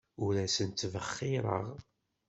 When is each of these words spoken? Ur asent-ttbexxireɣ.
Ur 0.25 0.33
asent-ttbexxireɣ. 0.45 1.67